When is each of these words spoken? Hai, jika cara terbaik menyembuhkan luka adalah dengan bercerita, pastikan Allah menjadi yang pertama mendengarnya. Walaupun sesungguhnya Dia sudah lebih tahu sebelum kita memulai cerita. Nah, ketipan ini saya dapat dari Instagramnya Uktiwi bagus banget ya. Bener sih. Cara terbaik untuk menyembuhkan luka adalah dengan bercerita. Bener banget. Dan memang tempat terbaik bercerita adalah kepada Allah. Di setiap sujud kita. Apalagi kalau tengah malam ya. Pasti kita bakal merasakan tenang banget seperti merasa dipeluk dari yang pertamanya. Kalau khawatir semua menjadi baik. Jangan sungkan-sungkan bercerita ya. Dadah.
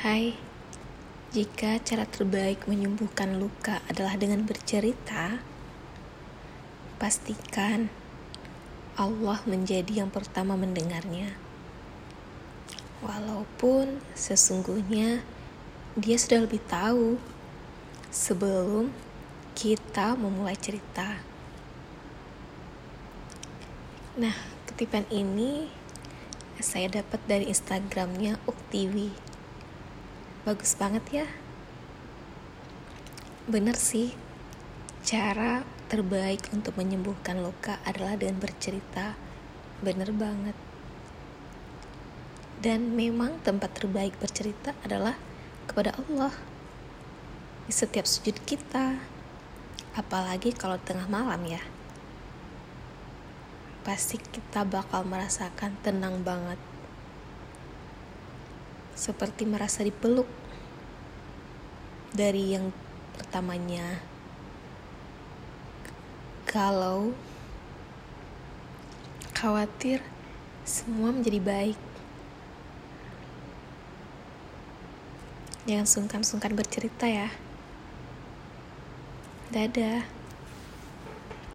Hai, 0.00 0.32
jika 1.28 1.76
cara 1.84 2.08
terbaik 2.08 2.64
menyembuhkan 2.64 3.36
luka 3.36 3.84
adalah 3.84 4.16
dengan 4.16 4.48
bercerita, 4.48 5.44
pastikan 6.96 7.92
Allah 8.96 9.44
menjadi 9.44 10.00
yang 10.00 10.08
pertama 10.08 10.56
mendengarnya. 10.56 11.36
Walaupun 13.04 14.00
sesungguhnya 14.16 15.20
Dia 16.00 16.16
sudah 16.16 16.48
lebih 16.48 16.64
tahu 16.64 17.20
sebelum 18.08 18.88
kita 19.52 20.16
memulai 20.16 20.56
cerita. 20.56 21.20
Nah, 24.16 24.32
ketipan 24.64 25.04
ini 25.12 25.68
saya 26.56 26.88
dapat 26.88 27.20
dari 27.28 27.52
Instagramnya 27.52 28.40
Uktiwi 28.48 29.28
bagus 30.44 30.72
banget 30.72 31.24
ya. 31.24 31.26
Bener 33.44 33.76
sih. 33.76 34.16
Cara 35.04 35.64
terbaik 35.92 36.48
untuk 36.54 36.76
menyembuhkan 36.80 37.40
luka 37.40 37.76
adalah 37.84 38.16
dengan 38.16 38.40
bercerita. 38.40 39.16
Bener 39.84 40.08
banget. 40.16 40.56
Dan 42.60 42.92
memang 42.96 43.40
tempat 43.44 43.72
terbaik 43.76 44.16
bercerita 44.20 44.76
adalah 44.84 45.16
kepada 45.68 45.96
Allah. 45.96 46.32
Di 47.68 47.72
setiap 47.72 48.08
sujud 48.08 48.40
kita. 48.48 48.96
Apalagi 49.92 50.56
kalau 50.56 50.80
tengah 50.80 51.08
malam 51.10 51.44
ya. 51.44 51.60
Pasti 53.84 54.20
kita 54.20 54.64
bakal 54.64 55.04
merasakan 55.08 55.74
tenang 55.80 56.20
banget 56.20 56.60
seperti 59.00 59.48
merasa 59.48 59.80
dipeluk 59.80 60.28
dari 62.12 62.52
yang 62.52 62.68
pertamanya. 63.16 64.04
Kalau 66.44 67.16
khawatir 69.32 70.04
semua 70.68 71.16
menjadi 71.16 71.40
baik. 71.40 71.78
Jangan 75.64 75.88
sungkan-sungkan 75.88 76.52
bercerita 76.52 77.08
ya. 77.08 77.32
Dadah. 79.48 80.19